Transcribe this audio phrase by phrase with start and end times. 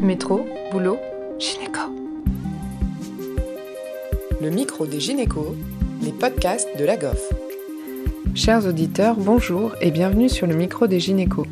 [0.00, 0.98] Métro, boulot,
[1.38, 1.80] gynéco.
[4.42, 5.54] Le micro des gynécos,
[6.02, 7.32] les podcasts de la GOF.
[8.34, 11.46] Chers auditeurs, bonjour et bienvenue sur le micro des gynécos.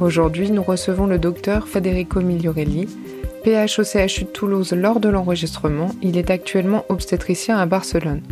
[0.00, 2.88] Aujourd'hui, nous recevons le docteur Federico Migliorelli,
[3.42, 5.90] PH au CHU de Toulouse lors de l'enregistrement.
[6.02, 8.22] Il est actuellement obstétricien à Barcelone.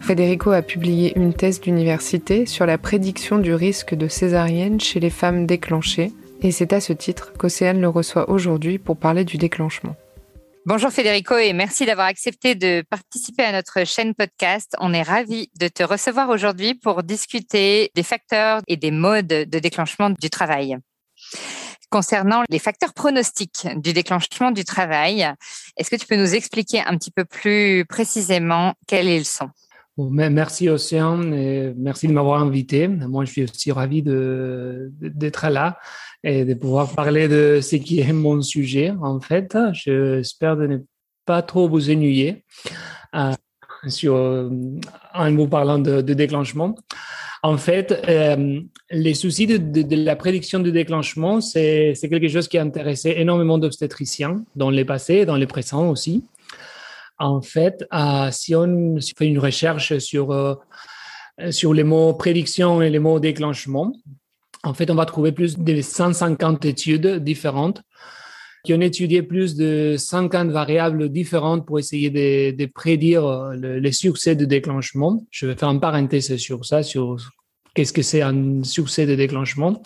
[0.00, 5.10] Federico a publié une thèse d'université sur la prédiction du risque de césarienne chez les
[5.10, 6.12] femmes déclenchées,
[6.42, 9.96] et c'est à ce titre qu'Océane le reçoit aujourd'hui pour parler du déclenchement.
[10.66, 14.76] Bonjour Federico et merci d'avoir accepté de participer à notre chaîne podcast.
[14.78, 19.58] On est ravis de te recevoir aujourd'hui pour discuter des facteurs et des modes de
[19.58, 20.76] déclenchement du travail.
[21.90, 25.28] Concernant les facteurs pronostiques du déclenchement du travail,
[25.76, 29.48] est-ce que tu peux nous expliquer un petit peu plus précisément quels ils sont?
[29.96, 32.86] Merci Océane et merci de m'avoir invité.
[32.86, 35.78] Moi, je suis aussi ravi d'être là
[36.22, 38.92] et de pouvoir parler de ce qui est mon sujet.
[39.02, 40.78] En fait, j'espère de ne
[41.24, 42.44] pas trop vous ennuyer
[43.14, 43.32] euh,
[43.88, 44.14] sur,
[45.14, 46.74] en vous parlant de, déclenchement.
[47.42, 52.62] En fait, euh, les soucis de, la prédiction du déclenchement, c'est quelque chose qui a
[52.62, 56.24] intéressé énormément d'obstétriciens dans les passés et dans les présents aussi.
[57.18, 60.54] En fait, euh, si on fait une recherche sur, euh,
[61.50, 63.92] sur les mots prédiction et les mots déclenchement,
[64.62, 67.82] en fait, on va trouver plus de 150 études différentes
[68.64, 74.46] qui ont étudié plus de 50 variables différentes pour essayer de, prédire le, succès du
[74.46, 75.24] déclenchement.
[75.30, 77.16] Je vais faire une parenthèse sur ça, sur
[77.74, 79.82] qu'est-ce que c'est un succès de déclenchement.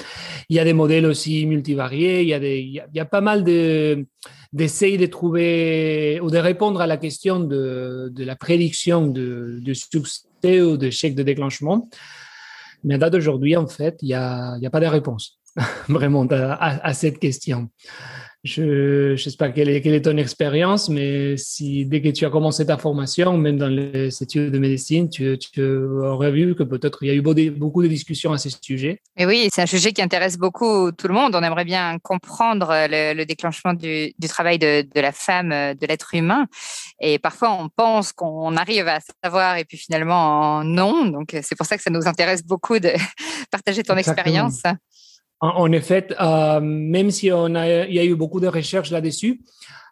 [0.49, 4.07] Il y a des modèles aussi multivariés, il y a, pas mal de,
[4.53, 9.75] d'essayer de trouver ou de répondre à la question de, de la prédiction de, de
[9.75, 11.89] succès ou d'échec de déclenchement.
[12.85, 15.41] Mais à date d'aujourd'hui, en fait, il n'y a, pas de réponse
[15.89, 17.71] vraiment à cette question.
[18.45, 22.27] Je ne sais pas quelle est, quelle est ton expérience, mais si dès que tu
[22.27, 26.63] as commencé ta formation, même dans les études de médecine, tu, tu aurais vu que
[26.63, 29.01] peut-être il y a eu beaucoup de discussions à ce sujet.
[29.17, 31.35] Et oui, c'est un sujet qui intéresse beaucoup tout le monde.
[31.35, 36.15] On aimerait bien comprendre le, déclenchement du, du travail de, de, la femme, de l'être
[36.15, 36.47] humain.
[37.01, 41.07] Et parfois, on pense qu'on arrive à savoir et puis finalement, non.
[41.07, 42.91] Donc, c'est pour ça que ça nous intéresse beaucoup de
[43.51, 44.63] partager ton expérience.
[45.47, 49.43] En, effet, euh, même si on a, il y a eu beaucoup de recherches là-dessus,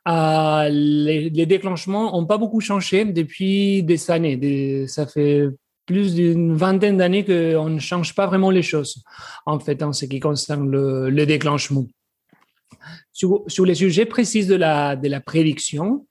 [0.08, 4.86] euh, les, déclenchements n'ont pas beaucoup changé depuis des années.
[4.88, 5.48] ça fait
[5.84, 9.02] plus d'une vingtaine d'années qu'on ne change pas vraiment les choses,
[9.44, 11.84] en fait, en ce qui concerne le, déclenchement.
[13.12, 16.06] Sur, les sujets précis de la, de la prédiction,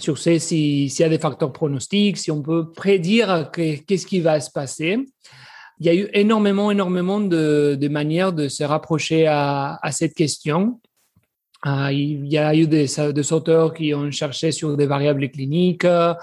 [0.00, 4.50] sur s'il y a des facteurs pronostiques, si on peut prédire qu'est-ce qui va se
[4.50, 4.98] passer,
[5.80, 10.14] il y a eu énormément, énormément de, de manières de se rapprocher à, à cette
[10.14, 10.80] question.
[11.66, 15.84] Euh, il y a eu des, des, auteurs qui ont cherché sur des variables cliniques.
[15.84, 16.14] Euh,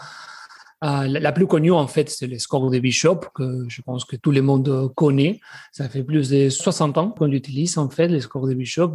[0.81, 4.31] la, plus connue, en fait, c'est le score de Bishop, que je pense que tout
[4.31, 5.39] le monde connaît.
[5.72, 8.93] Ça fait plus de 60 ans qu'on utilise, en fait, le score de Bishop.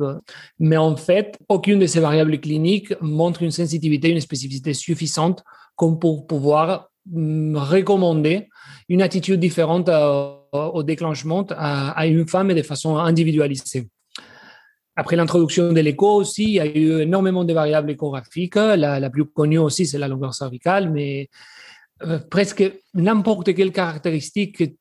[0.59, 5.43] Mais en fait, aucune de ces variables cliniques montre une sensibilité, une spécificité suffisante
[5.75, 8.49] comme pour pouvoir mm, recommander
[8.89, 13.89] une attitude différente à, au déclenchement à, une femme de façon individualisée.
[14.97, 18.57] Après l'introduction de l'écho aussi, il y a eu énormément de variables échographiques.
[18.57, 21.29] La, plus connue aussi, c'est la longueur cervicale, mais
[22.03, 24.75] euh, presque n'importe quelle caractéristique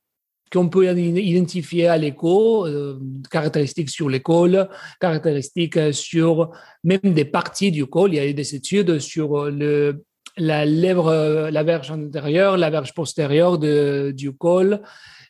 [0.51, 4.67] qu'on peut identifier à l'écho, euh, caractéristiques sur l'école,
[4.99, 6.51] caractéristiques sur
[6.83, 8.13] même des parties du col.
[8.13, 10.03] Il y a eu des études sur le,
[10.37, 14.81] la lèvre, la verge antérieure, la verge postérieure du col,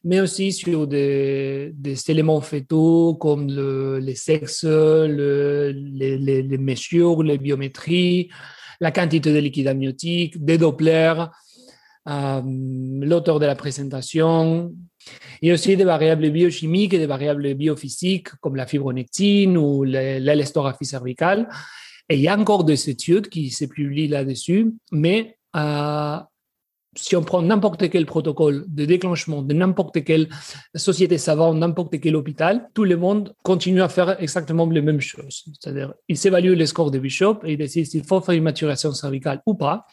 [0.03, 1.73] mais aussi sur des,
[2.07, 8.29] éléments fétaux comme le, les sexes, le, les, mesures, les biométries,
[8.79, 11.13] la quantité de liquide amniotique, des Doppler,
[12.07, 14.73] euh, l'auteur de la présentation,
[15.41, 21.49] et aussi des variables biochimiques et des variables biophysiques comme la fibronectine ou l'élestographie cervicale.
[22.09, 26.17] Et il y a encore des études qui se publient là-dessus, mais euh,
[26.95, 30.27] si on prend n'importe quel protocole de déclenchement de n'importe quelle
[30.75, 35.45] société savante, n'importe quel hôpital, tout le monde continue à faire exactement les mêmes choses.
[35.59, 38.91] C'est-à-dire, il s'évalue les scores de Bishop et il décide s'il faut faire une maturation
[38.93, 39.85] cervicale ou pas.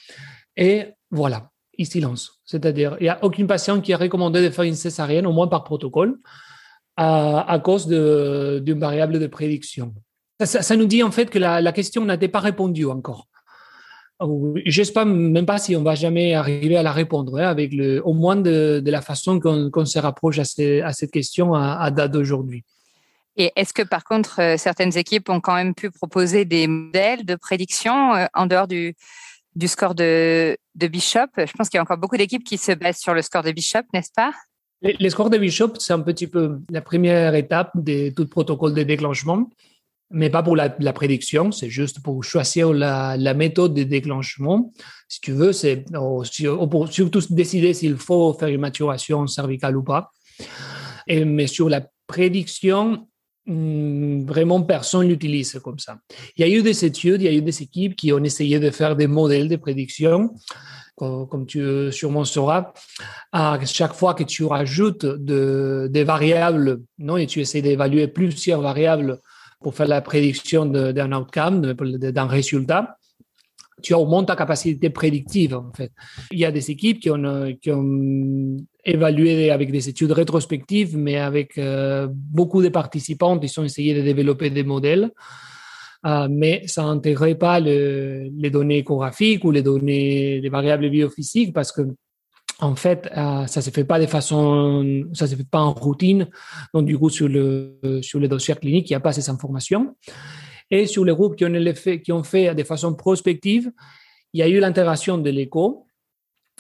[0.57, 2.41] Et voilà, il se lance.
[2.45, 5.49] C'est-à-dire, il n'y a aucune patiente qui a recommandé de faire une césarienne, au moins
[5.49, 6.19] par protocole,
[6.97, 9.95] à, cause d'une variable de prédiction.
[10.43, 13.27] Ça, nous dit en fait que la, la question n'a pas répondu encore.
[14.65, 18.15] J'espère même pas si on va jamais arriver à la répondre, hein, avec le, au
[18.15, 20.45] moins de, de la façon qu'on se rapproche à,
[20.85, 22.65] à, cette question à, à date d'aujourd'hui.
[23.37, 27.27] Et est-ce que par contre, euh, certaines équipes ont quand même pu proposer des modèles
[27.27, 28.95] de prédiction euh, en dehors du,
[29.55, 31.29] du score de, de Bishop?
[31.37, 33.53] Je pense qu'il y a encore beaucoup d'équipes qui se basent sur le score de
[33.53, 34.33] Bishop, n'est-ce pas?
[34.83, 38.83] Les, scores de Bishop, c'est un petit peu la première étape de tout protocole de
[38.83, 39.51] déclenchement,
[40.11, 44.73] mais pas pour la, prédiction, c'est juste pour choisir la, méthode de déclenchement.
[45.09, 45.85] Si tu veux, c'est
[46.71, 50.11] pour surtout décider s'il faut faire une maturation cervicale ou pas.
[51.07, 53.09] Et, mais sur la prédiction,
[53.47, 55.99] hmm, vraiment personne l'utilise comme ça.
[56.37, 58.61] Il y a eu des études, il y a eu des équipes qui ont essayé
[58.61, 60.35] de faire des modèles de prédiction
[60.97, 62.73] comme tu sûrement sauras,
[63.31, 68.63] à chaque fois que tu rajoutes de, des variables, non, et tu essaies d'évaluer plusieurs
[68.63, 69.21] variables
[69.61, 72.99] pour faire la prédiction d'un outcome, d'un résultat,
[73.83, 75.93] tu augmentes ta capacité prédictive, en fait.
[76.31, 81.19] Il y a des équipes qui ont, qui ont évalué avec des études rétrospectives, mais
[81.19, 85.11] avec euh, beaucoup de participants, ils ont essayé de développer des modèles
[86.07, 91.73] euh, mais ça n'intégrait pas les données échographiques ou les données, les variables biophysiques parce
[91.73, 91.83] que
[92.61, 96.29] en fait, euh, ça se fait pas de façon, ça se fait pas en routine.
[96.73, 99.95] Donc, du coup, sur le, sur les dossiers cliniques, il n'y a pas ces informations.
[100.71, 103.71] Et sur les groupes qui ont, fait, qui ont fait de façon prospective,
[104.33, 105.87] il y a eu l'intégration de l'écho.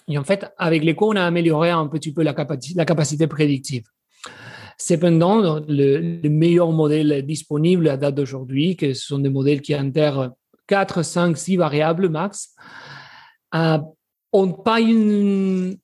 [0.08, 3.26] Et en fait, avec l'écho, on a amélioré un petit peu la, capacité, la capacité
[3.26, 3.84] prédictive.
[4.78, 10.36] Cependant, le, meilleur modèle disponible à date d'aujourd'hui, que ce sont des modèles qui intègrent
[10.66, 12.54] 4, 5, 6 variables max,
[13.54, 13.78] euh,
[14.34, 15.78] n'ont pas une,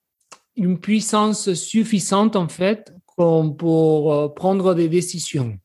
[0.56, 5.56] une, puissance suffisante en fait pour euh, prendre des décisions.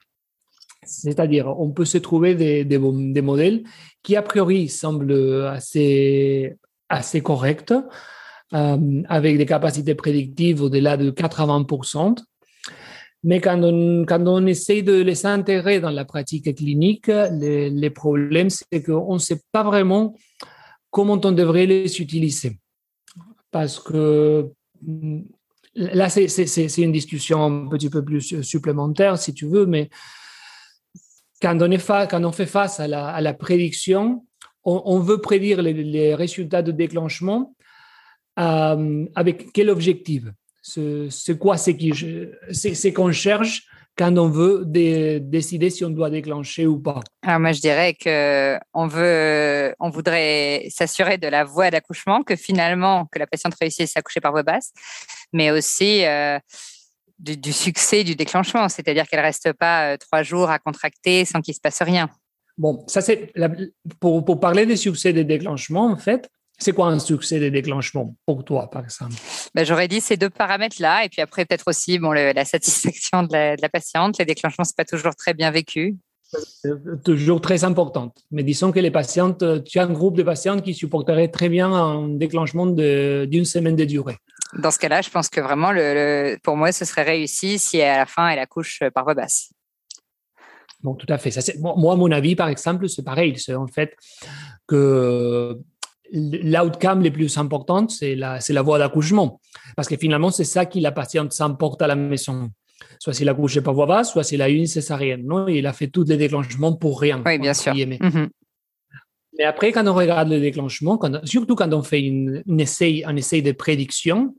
[0.84, 3.63] C'est-à-dire, on peut se trouver des, modèles
[4.04, 6.56] qui, a priori, semblent assez,
[7.24, 7.74] corrects,
[8.54, 12.16] euh, avec des capacités prédictives au-delà de 80%,
[13.24, 17.89] mais quand on, quand on essaie de les intégrer dans la pratique clinique, les, les
[17.89, 20.16] problèmes, c'est qu'on ne sait pas vraiment
[20.92, 22.60] comment on devrait les utiliser.
[23.51, 24.51] Parce que
[25.75, 29.89] là, c'est une discussion un petit peu plus supplémentaire, si tu veux, mais
[31.41, 34.25] quand on, fait face à la, prédiction,
[34.63, 37.56] on, veut prédire les, les, résultats de déclenchement
[38.39, 40.24] euh, avec quel objectif?
[40.62, 46.99] C'est quoi c'est qu'on cherche quand on veut décider si on doit déclencher ou pas
[47.23, 52.35] Alors moi je dirais que on veut, on voudrait s'assurer de la voie d'accouchement, que
[52.35, 54.71] finalement que la patiente réussisse à accoucher par voie basse,
[55.33, 56.38] mais aussi euh,
[57.17, 61.55] du, succès du déclenchement, c'est-à-dire qu'elle reste pas euh, trois jours à contracter sans qu'il
[61.55, 62.09] se passe rien.
[62.57, 63.33] Bon, ça c'est
[64.00, 66.29] pour, pour parler des succès des déclenchements en fait.
[66.59, 69.13] C'est quoi un succès des déclenchements pour toi, par exemple?
[69.54, 73.62] Ben, J'aurais dit ces deux paramètres-là, et puis après peut-être aussi bon, la satisfaction de
[73.62, 74.18] la, patiente.
[74.18, 75.98] Les déclenchements, c'est pas toujours très bien vécu.
[77.06, 78.18] Toujours très importante.
[78.31, 81.71] Mais disons que les patientes, tu as un groupe de patientes qui supporteraient très bien
[81.71, 84.18] un déclenchement d'une semaine de durée.
[84.53, 87.98] Dans ce cas-là, je pense que vraiment, le, pour moi, ce serait réussi si à
[87.98, 89.51] la fin, elle accouche par voie basse.
[90.81, 91.31] Bon, tout à fait.
[91.31, 93.38] Ça, moi, mon avis, par exemple, c'est pareil.
[93.38, 93.95] C'est en fait
[94.68, 95.60] que
[96.12, 99.39] l'outcome le plus important, c'est la, c'est la voie d'accouchement.
[99.75, 102.50] Parce que finalement, c'est ça qui la patiente s'emporte à la maison.
[103.00, 105.25] Soit s'il a couché par voie basse, soit s'il a eu une césarienne.
[105.25, 105.48] Non?
[105.48, 107.21] Il a fait tous les déclenchements pour rien.
[107.25, 107.74] Oui, bien sûr.
[107.74, 108.29] Mhm.
[109.38, 113.41] Mais après, quand on regarde le déclenchement, surtout quand on fait une, essai, un essai
[113.41, 114.36] de prédiction,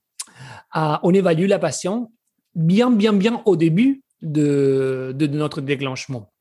[0.77, 2.11] euh, on évalue la patiente
[2.55, 6.33] bien, bien, bien au début de, de, notre déclenchement.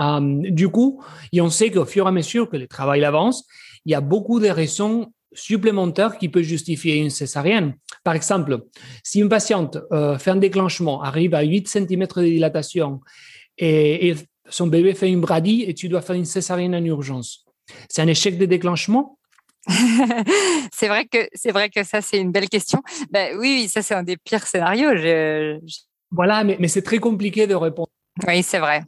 [0.00, 1.02] Euh, du coup,
[1.32, 3.46] et on sait qu'au fur et à mesure que le travail avance,
[3.84, 7.74] il y a beaucoup de raisons supplémentaires qui peuvent justifier une césarienne.
[8.02, 8.66] Par exemple,
[9.04, 13.00] si une patiente euh, fait un déclenchement, arrive à 8 cm de dilatation
[13.58, 14.14] et,
[14.48, 17.44] son bébé fait une bradie et tu dois faire une césarienne en urgence,
[17.88, 19.16] c'est un échec de déclenchement?
[20.72, 22.82] C'est vrai que c'est vrai que ça c'est une belle question.
[23.10, 24.90] Ben, oui, ça c'est un des pires scénarios.
[26.10, 27.90] Voilà, mais, mais c'est très compliqué de répondre.
[28.26, 28.82] Oui, c'est vrai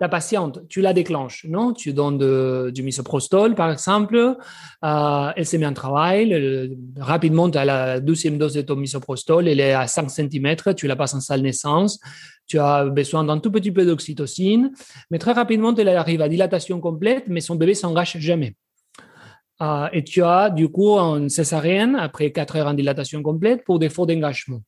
[0.00, 1.74] ta patiente, tu la déclenches, non?
[1.74, 7.66] Tu donnes du misoprostol, par exemple, euh, elle se met en travail, rapidement, tu as
[7.66, 11.20] la deuxième dose de ton misoprostol, elle est à 5 cm, tu la passes en
[11.20, 12.00] salle naissance,
[12.46, 14.72] tu as besoin d'un tout petit peu d'oxytocine,
[15.10, 18.54] mais très rapidement, elle arrive à dilatation complète, mais son bébé s'engage jamais.
[19.62, 23.78] Euh, et tu as du coup une césarienne après 4 heures en dilatation complète pour
[23.78, 24.62] défaut d'engagement.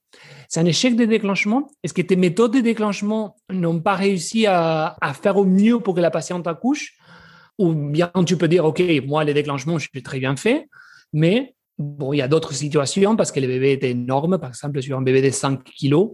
[0.49, 1.69] C'est un échec de déclenchement.
[1.83, 6.01] Est-ce que tes méthodes de déclenchement n'ont pas réussi à, faire au mieux pour que
[6.01, 6.95] la patiente accouche?
[7.59, 10.69] Ou bien tu peux dire, OK, moi, les déclenchements, je l'ai très bien fait,
[11.13, 14.81] mais bon, il y a d'autres situations parce que le bébé était énorme, par exemple
[14.83, 16.11] sur un bébé de 5 kilos.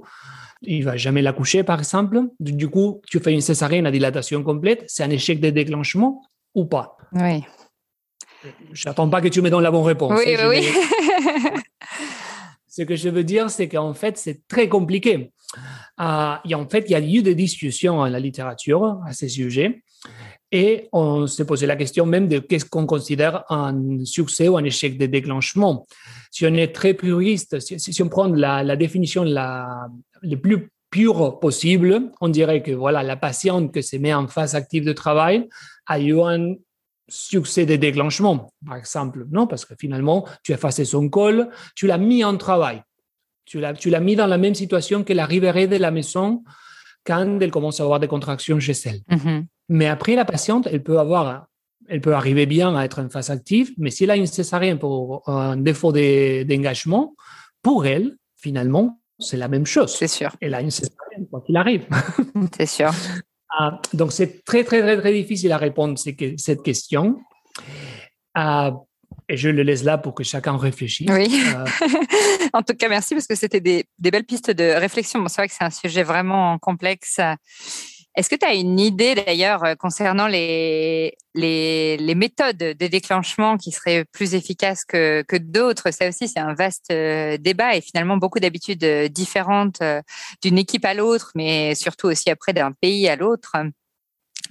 [0.62, 2.20] il va jamais l'accoucher, par exemple.
[2.38, 6.22] Du coup, tu fais une césarienne à dilatation complète, c'est un échec de déclenchement
[6.54, 6.96] ou pas?
[7.12, 7.44] Oui.
[8.72, 10.20] Je n'attends pas que tu me donnes la bonne réponse.
[10.24, 10.64] Oui, hein, oui.
[12.68, 15.32] Ce que je veux dire, c'est qu'en fait, c'est très compliqué.
[16.00, 19.26] Euh, et en fait, il y a eu des discussions dans la littérature à ce
[19.26, 19.82] sujet.
[20.52, 24.64] Et on s'est posé la question même de qu'est-ce qu'on considère un succès ou un
[24.64, 25.86] échec de déclenchement.
[26.30, 29.88] Si on est très puriste, si, si on prend la, la définition la,
[30.22, 34.54] la plus pure possible, on dirait que voilà, la patiente qui se met en phase
[34.54, 35.48] active de travail
[35.86, 36.54] a eu un
[37.08, 39.26] succès de déclenchement, par exemple.
[39.30, 42.82] Non, parce que finalement, tu as effacé son col, tu l'as mis en travail.
[43.44, 46.44] Tu l'as, tu l'as mis dans la même situation qu'elle arriverait de la maison
[47.06, 49.00] quand elle commence à avoir des contractions chez elle.
[49.08, 49.46] Mhm.
[49.70, 51.46] Mais après, la patiente, elle peut avoir,
[51.88, 54.78] elle peut arriver bien à être en phase active, mais si elle a une césarienne
[54.78, 57.14] pour un défaut de- d'engagement,
[57.62, 59.94] pour elle, finalement, c'est la même chose.
[59.96, 61.86] C'est sûr, Elle a une césarienne, quoi qu'il arrive.
[62.56, 62.90] c'est sûr.
[63.50, 67.20] Ah, donc, c'est très, très, très, très difficile à répondre que- cette question.
[68.34, 68.72] Ah,
[69.28, 71.08] et je le laisse là pour que chacun réfléchisse.
[71.10, 71.42] Oui.
[71.54, 71.64] Euh,
[72.52, 75.20] En tout cas, merci parce que c'était des, des belles pistes de réflexion.
[75.20, 77.20] Bon, c'est vrai que c'est un sujet vraiment complexe.
[78.18, 83.70] Est-ce que tu as une idée d'ailleurs euh, concernant les, les, méthodes de déclenchement qui
[83.70, 85.92] seraient plus efficaces que, que d'autres?
[85.92, 89.80] Ça aussi, c'est un vaste euh, débat et finalement beaucoup d'habitudes euh, différentes
[90.42, 93.52] d'une équipe à l'autre, mais surtout aussi après d'un pays à l'autre.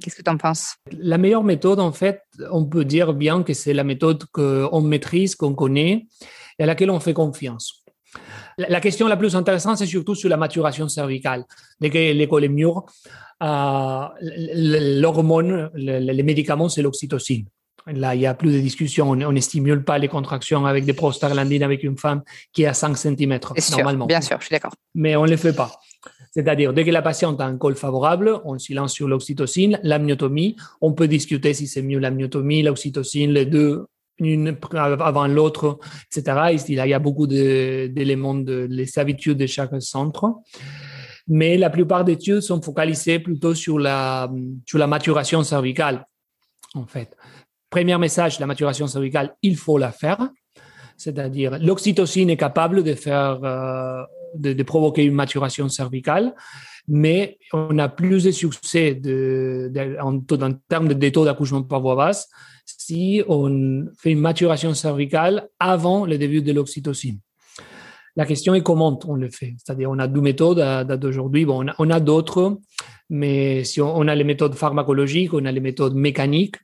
[0.02, 0.76] Qu'est-ce que tu en penses?
[0.98, 5.36] La meilleure méthode, en fait, on peut dire bien que c'est la méthode qu'on maîtrise,
[5.36, 6.08] qu'on connaît
[6.58, 7.84] et à laquelle on fait confiance.
[8.58, 11.46] La question la plus intéressante, c'est surtout sur la maturation cervicale.
[11.80, 12.86] Dès que l'école est mûre,
[13.44, 14.02] euh,
[15.00, 17.46] l'hormone, le- le- les médicaments, c'est l'oxytocine.
[17.86, 19.10] Là, il n'y a plus de discussion.
[19.12, 22.22] On ne stimule pas les contractions avec des prostaglandines avec une femme
[22.52, 24.74] qui est à 5 cm, sûr, normalement bien sûr, je suis d'accord.
[24.94, 25.72] mais on ne le fait pas.
[26.32, 30.56] C'est-à-dire, dès que la patiente a un col favorable, on silence sur l'oxytocine, l'amyotomie.
[30.82, 33.86] On peut discuter si c'est mieux l'amyotomie, l'oxytocine, les deux,
[34.20, 35.80] une avant l'autre,
[36.12, 36.56] etc.
[36.68, 40.36] Il y a beaucoup d'éléments de les habitudes de chaque centre.
[41.28, 44.32] Mais la plupart des études sont focalisées plutôt sur la,
[44.66, 46.06] sur la maturation cervicale,
[46.74, 47.16] en fait.
[47.70, 50.30] Premier message, la maturation cervicale, il faut la faire.
[50.96, 54.04] C'est-à-dire, l'oxytocine est capable de faire, euh,
[54.36, 56.34] de provoquer une maturation cervicale,
[56.88, 61.82] mais on a plus de succès de, de- en, en termes de, taux d'accouchement par
[61.82, 62.30] voie basse
[62.66, 67.20] si on fait une maturation cervicale avant le début de l'oxytocine.
[68.16, 69.56] La question est comment on le fait.
[69.58, 71.46] C'est-à-dire, on a deux méthodes d'aujourd'hui.
[71.46, 72.58] Bon, on a, d'autres,
[73.10, 76.56] mais si on, a les méthodes pharmacologiques, on a les méthodes mécaniques,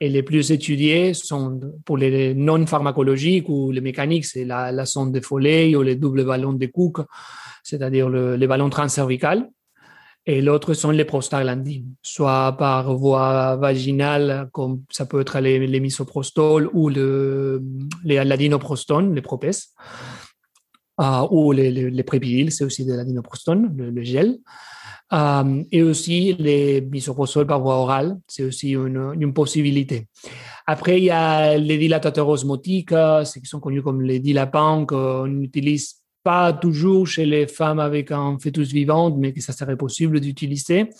[0.00, 5.12] et les plus étudiées sont pour les non pharmacologiques ou les mécaniques, c'est la, sonde
[5.12, 6.98] de Foley ou les doubles ballons de Cook,
[7.62, 9.48] c'est-à-dire le- les ballons transcervicales.
[10.28, 15.80] Et l'autre sont les prostaglandines, soit par voie vaginale, comme ça peut être les, les
[15.80, 17.62] misoprostol ou le,
[18.02, 19.68] les ladinoprostone, les propès,
[21.00, 24.38] euh, ou les, les, c'est aussi de l'adinoprostone, le, le gel.
[25.12, 30.08] Euh, et aussi les misoprostol par voie orale, c'est aussi une, une possibilité.
[30.66, 35.28] Après, il y a les dilatateurs osmotiques, ceux qui sont connus comme les dilapans, qu'on
[35.28, 40.18] n'utilise pas toujours chez les femmes avec un fœtus vivant, mais que ça serait possible
[40.18, 40.90] d'utiliser.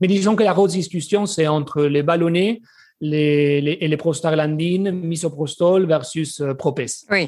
[0.00, 2.60] Mais disons que la grosse discussion, c'est entre les ballonnets
[3.00, 7.04] les, les, et les prostaglandines, misoprostol versus euh, propès.
[7.10, 7.26] Oui,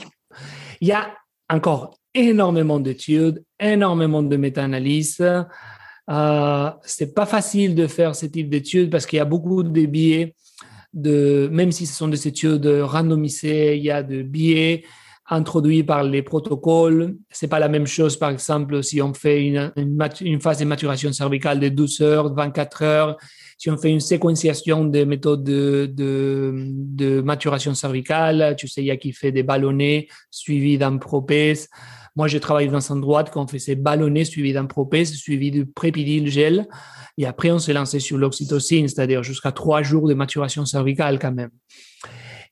[0.80, 1.10] Il y a
[1.48, 5.20] encore énormément d'études, énormément de méta-analyses.
[5.20, 9.86] Euh, c'est pas facile de faire ce type d'études parce qu'il y a beaucoup de
[9.86, 10.36] biais,
[10.92, 14.84] de, même si ce sont des études randomisées, il y a des biais
[15.30, 17.16] introduits par les protocoles.
[17.30, 21.60] C'est pas la même chose, par exemple, si on fait une, phase de maturation cervicale
[21.60, 23.16] de 12 heures, 24 heures,
[23.56, 28.96] si on fait une séquenciation des méthodes de, maturation cervicale, tu sais, il y a
[28.96, 31.68] qui fait des ballonnets suivis d'un propès.
[32.16, 35.64] Moi, j'ai travaillé dans un droit quand on faisait ballonner suivi d'un propès, suivi du
[35.64, 36.66] prépidil gel.
[37.18, 41.32] Et après, on s'est lancé sur l'oxytocine, c'est-à-dire jusqu'à trois jours de maturation cervicale quand
[41.32, 41.50] même.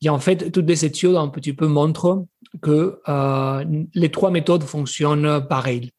[0.01, 2.25] Et en fait, toutes les études un petit peu montrent
[2.63, 3.65] que euh,
[3.95, 5.91] les trois méthodes fonctionnent pareil.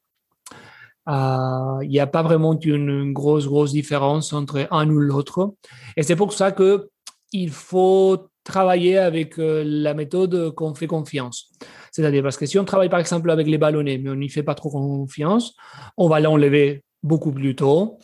[1.08, 5.54] Euh, Il n'y a pas vraiment une grosse, grosse différence entre un ou l'autre.
[5.98, 6.90] Et c'est pour ça que
[7.32, 11.52] il faut travailler avec euh, la méthode qu'on fait confiance.
[11.92, 14.44] C'est-à-dire parce que si on travaille par exemple avec les ballonnets, mais on n'y fait
[14.44, 15.56] pas trop confiance,
[15.98, 18.00] on va l'enlever beaucoup plus tôt.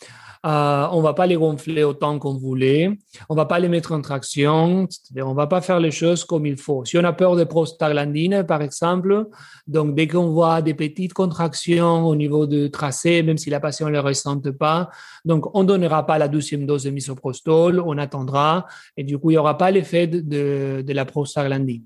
[0.45, 2.97] Euh, on va pas les gonfler autant qu'on voulait.
[3.29, 4.87] On va pas les mettre en traction.
[5.17, 6.85] On va pas faire les choses comme il faut.
[6.85, 9.27] Si on a peur de prostaglandine, par exemple,
[9.65, 13.89] donc dès qu'on voit des petites contractions au niveau du tracé, même si la patiente
[13.89, 14.89] ne le ressente pas,
[15.23, 19.35] donc on donnera pas la douzième dose de misoprostol, on attendra et du coup il
[19.35, 21.83] y aura pas l'effet de, de la prostaglandine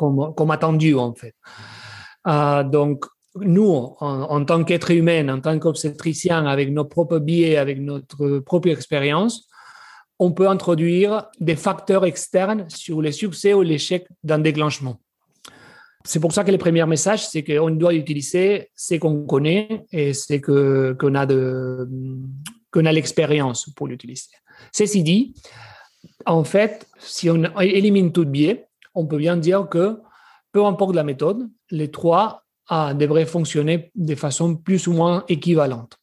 [0.00, 1.34] comme, comme attendu en fait.
[2.26, 3.06] Euh, donc
[3.36, 8.68] nous, en, tant qu'être humain, en tant qu'obstétricien, avec nos propres biais, avec notre propre
[8.68, 9.48] expérience,
[10.18, 15.00] on peut introduire des facteurs externes sur le succès ou l'échec d'un déclenchement.
[16.04, 20.12] C'est pour ça que le premier message, c'est qu'on doit utiliser ce qu'on connaît et
[20.12, 20.36] ce
[20.92, 21.88] qu'on a de,
[22.70, 24.28] qu'on a l'expérience pour l'utiliser.
[24.72, 25.34] Ceci dit,
[26.26, 30.00] en fait, si on élimine tout biais, on peut bien dire que
[30.52, 32.44] peu importe la méthode, les trois
[32.94, 35.96] devrait fonctionner de façon plus ou moins équivalente.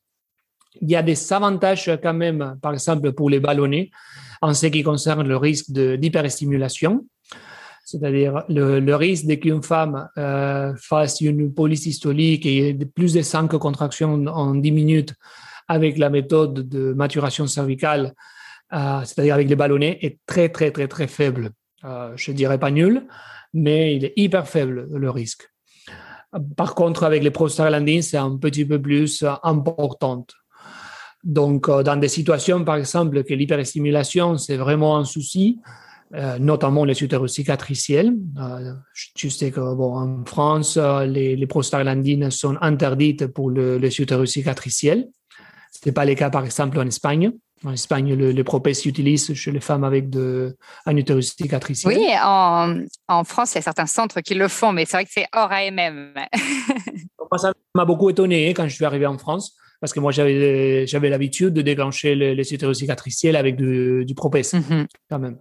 [0.81, 3.89] Il y a des avantages quand même, par exemple pour les ballonnés,
[4.41, 7.05] en ce qui concerne le risque d'hyperstimulation,
[7.87, 13.47] c'est-à-dire le, risque de qu'une femme euh, fasse une police hystolique et plus de 5
[13.57, 15.13] contractions en 10 minutes
[15.69, 18.13] avec la méthode de maturation cervicale,
[18.73, 21.51] euh, c'est-à-dire avec les ballonnets, est très, très, très, très faible.
[21.85, 23.07] Euh, je ne dirais pas nul,
[23.53, 25.49] mais il est hyper faible, le risque.
[26.55, 30.33] Par contre, avec les prostaglandines, c'est un petit peu plus euh, importante.
[31.23, 35.59] Donc, euh, dans des situations, par exemple, que l'hyperstimulation, c'est vraiment un souci,
[36.15, 38.13] euh, notamment les utérus cicatriciels.
[38.93, 44.31] je sais que, bon, en France, les, les prostaglandines sont interdites pour le, les utérus
[44.31, 45.07] cicatriciels.
[45.71, 47.31] Ce n'est pas le cas, par exemple, en Espagne.
[47.63, 51.97] En Espagne, le, le propès s'utilise chez les femmes avec de, un utérus cicatriciel.
[51.97, 55.05] Oui, en, en, France, il y a certains centres qui le font, mais c'est vrai
[55.05, 56.13] que c'est hors AMM.
[57.31, 61.09] moi, ça m'a beaucoup étonné quand je suis arrivé en France, parce que moi, j'avais
[61.09, 64.85] l'habitude de déclencher les, les utérus cicatriciels avec du, du propès, mm-hmm.
[65.09, 65.37] quand même.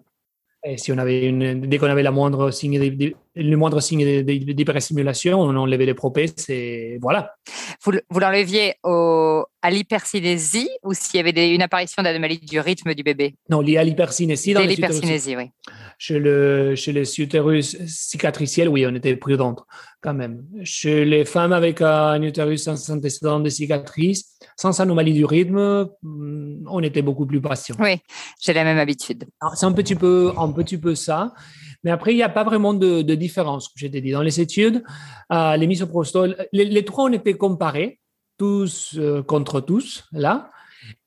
[0.68, 4.22] Et si on avait une, dès qu'on avait la moindre signe de, le moindre signe
[4.22, 7.36] d'hyperstimulation, on enlevait les propès et voilà.
[7.84, 13.04] Vous, vous l'enleviez à l'hypercinésie ou s'il y avait une apparition d'anomalie du rythme du
[13.04, 13.36] bébé?
[13.48, 14.54] Non, lié à l'hypercinésie.
[14.54, 15.50] Dans l'hypercinésie, oui.
[15.98, 19.60] Chez, le, chez les utérus cicatriciels, oui, on était prudente
[20.06, 20.46] quand même.
[20.62, 26.68] Chez les femmes avec un utérus sans antécédent de cicatrice, sans anomalie du rythme, mm,
[26.70, 27.74] on était beaucoup plus patient.
[27.80, 27.98] Oui,
[28.40, 29.24] j'ai la même habitude.
[29.56, 31.34] C'est un petit peu, un petit peu ça.
[31.82, 34.12] Mais après, il n'y a pas vraiment de, différence, comme je t'ai dit.
[34.12, 34.84] Dans les études,
[35.32, 37.98] euh, les misoprostol, les, les, trois ont été comparés,
[38.38, 40.50] tous euh, contre tous, là,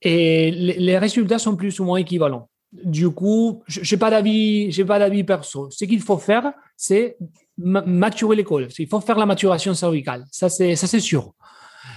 [0.01, 2.49] et les, résultats sont plus ou moins équivalents.
[2.73, 5.69] Du coup, je n'ai pas d'avis, j'ai pas d'avis perso.
[5.71, 7.17] Ce qu'il faut faire, c'est
[7.59, 8.67] maturer l'école.
[8.77, 10.25] Il faut faire la maturation cervicale.
[10.31, 11.33] Ça, c'est, ça, c'est sûr.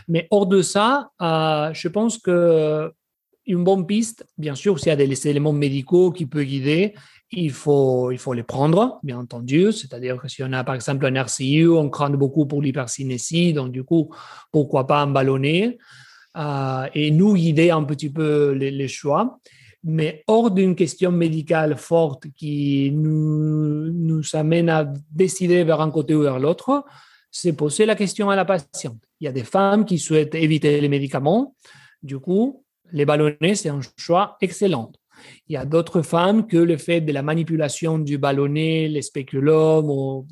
[0.08, 2.92] Mais hors de ça, euh, je pense que
[3.46, 6.94] une bonne piste, bien sûr, s'il y a des éléments médicaux qui peuvent guider,
[7.32, 9.72] il faut, il faut les prendre, bien entendu.
[9.72, 13.72] C'est-à-dire que si on a par exemple un RCU, on craint beaucoup pour l'hypercinésie, donc
[13.72, 14.14] du coup,
[14.52, 15.78] pourquoi pas un ballonné
[16.36, 19.38] euh, et nous guider un petit peu les, choix.
[19.84, 26.22] Mais hors d'une question médicale forte qui nous, amène à décider vers un côté ou
[26.22, 26.84] vers l'autre,
[27.30, 29.02] c'est poser la question à la patiente.
[29.20, 31.56] Il y a des femmes qui souhaitent éviter les médicaments.
[32.02, 34.92] Du coup, les ballonnets, c'est un choix excellent.
[35.48, 40.24] Il y a d'autres femmes que le fait de la manipulation du ballonnet, les spéculums,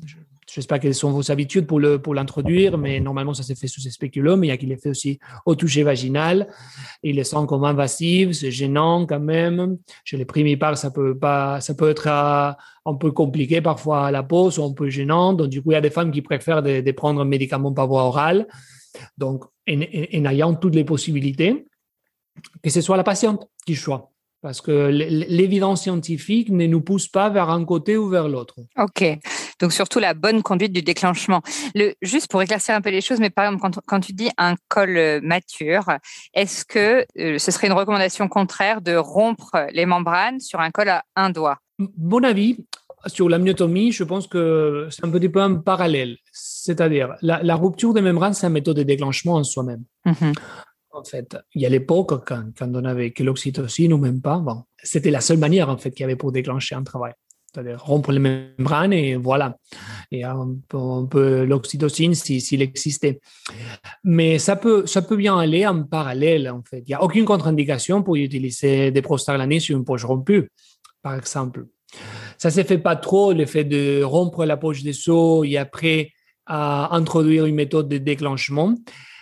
[0.51, 3.41] je ne sais pas quelles sont vos habitudes pour, le, pour l'introduire, mais normalement, ça
[3.41, 4.43] s'est fait sous ces spéculums.
[4.43, 6.49] Il y a qui les fait aussi au toucher vaginal.
[7.03, 9.77] Il les sent comme invasif, c'est gênant quand même.
[10.03, 12.51] Chez les primipares, ça peut pas, ça peut être euh,
[12.85, 15.31] un peu compliqué parfois à la ou un peu gênant.
[15.31, 17.87] Donc, du coup, il y a des femmes qui préfèrent de, prendre un médicament par
[17.87, 18.45] voie orale.
[19.17, 21.65] Donc, en, en, ayant toutes les possibilités,
[22.61, 24.03] que ce soit la patiente qui choisit
[24.41, 28.55] parce que l'évidence scientifique ne nous pousse pas vers un côté ou vers l'autre.
[28.77, 29.19] OK.
[29.61, 31.41] Donc, surtout la bonne conduite du déclenchement.
[31.75, 34.29] Le, juste pour éclaircir un peu les choses, mais par exemple, quand, quand tu dis
[34.37, 35.85] un col euh, mature,
[36.33, 40.89] est-ce que euh, ce serait une recommandation contraire de rompre les membranes sur un col
[40.89, 41.57] à un doigt?
[41.97, 42.57] Mon avis,
[43.07, 46.17] sur la myotomie, je pense que c'est un petit peu un parallèle.
[46.31, 49.83] C'est-à-dire, la, rupture des membranes, c'est une méthode de déclenchement en soi-même.
[50.05, 50.35] Mm-hmm.
[50.93, 54.39] En fait, il y a l'époque, quand, quand on avait que l'oxytocine ou même pas,
[54.39, 57.13] bon, c'était la seule manière en fait qu'il y avait pour déclencher un travail.
[57.53, 59.57] C'est-à-dire rompre les membranes et voilà.
[60.11, 60.55] Et un
[61.09, 63.19] peu, l'oxytocine s'il existait.
[64.03, 66.79] Mais ça peut, ça peut bien aller en parallèle en fait.
[66.79, 70.49] Il n'y a aucune contre-indication pour utiliser des prostaglandines sur une poche rompue,
[71.01, 71.65] par exemple.
[72.37, 75.57] Ça ne se fait pas trop, le fait de rompre la poche des seaux et
[75.57, 76.11] après
[76.45, 78.75] à introduire une méthode de déclenchement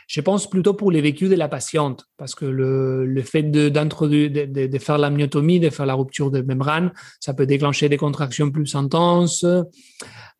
[0.09, 4.31] Je pense plutôt pour les vécus de la patiente, parce que le, le fait d'introduire,
[4.31, 7.97] de, de, de, faire l'amniotomie, de faire la rupture de membrane, ça peut déclencher des
[7.97, 9.45] contractions plus intenses.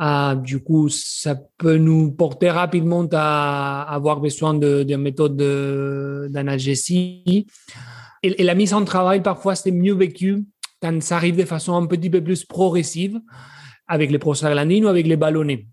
[0.01, 5.37] Euh, du coup, ça peut nous porter rapidement à avoir besoin de, de méthodes
[6.31, 7.45] d'analgésie.
[8.23, 10.45] Et, et, la mise en travail, parfois, c'est mieux vécu
[10.81, 13.19] quand ça arrive de façon un petit peu plus progressive
[13.87, 15.67] avec les prostaglandines ou avec les ballonnés.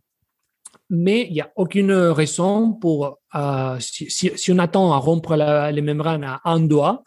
[0.89, 5.83] Mais il n'y a aucune raison pour, euh, si, on attend à rompre la, les
[5.83, 7.03] membranes à un doigt,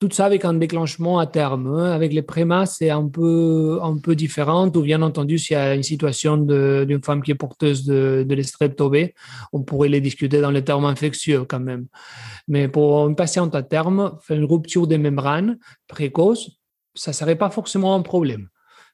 [0.00, 1.74] tout ça avec un déclenchement à terme.
[1.74, 4.68] Avec les prémas, c'est un peu, un peu différent.
[4.68, 9.12] Ou bien entendu, s'il y a une situation d'une femme qui est porteuse de, de
[9.52, 11.86] on pourrait les discuter dans les termes infectieux quand même.
[12.48, 16.50] Mais pour une patiente à terme, faire une rupture des membranes précoce,
[16.94, 18.48] ça ne serait pas forcément un problème.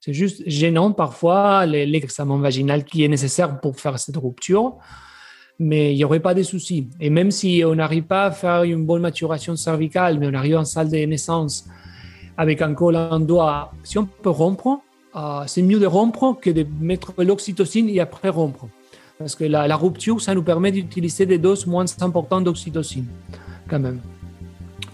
[0.04, 4.78] C'est juste gênant parfois l'examen vaginal qui est nécessaire pour faire cette rupture,
[5.60, 6.88] mais il n'y aurait pas de soucis.
[6.98, 10.56] Et même si on n'arrive pas à faire une bonne maturation cervicale, mais on arrive
[10.56, 11.68] en salle de naissance
[12.36, 14.80] avec un col en doigt, si on peut rompre,
[15.14, 18.66] euh, c'est mieux de rompre que de mettre l'oxytocine et après rompre.
[19.18, 23.06] Parce que la rupture, ça nous permet d'utiliser des doses moins importantes d'oxytocine,
[23.68, 24.00] quand même.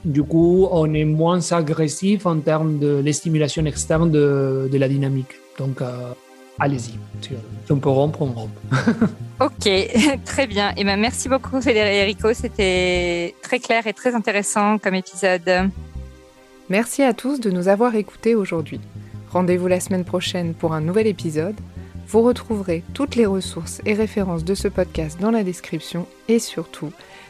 [0.08, 5.34] Du coup, on est moins agressif en termes de l'estimulation externe de, de, la dynamique.
[5.58, 6.14] Donc, euh,
[6.58, 6.98] allez-y.
[7.20, 8.50] Si on peut rompre, on rompt.
[9.40, 9.68] ok,
[10.24, 10.72] très bien.
[10.78, 12.32] Et ben, merci beaucoup, Federico.
[12.32, 15.70] C'était très clair et très intéressant comme épisode.
[16.70, 18.80] Merci à tous de nous avoir écoutés aujourd'hui.
[19.30, 21.56] Rendez-vous la semaine prochaine pour un nouvel épisode.
[22.06, 26.92] Vous retrouverez toutes les ressources et références de ce podcast dans la description et surtout,